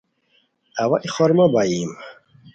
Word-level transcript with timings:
اوا 0.81 0.97
ای 1.03 1.09
خورما 1.13 1.45
بائیم 1.53 1.89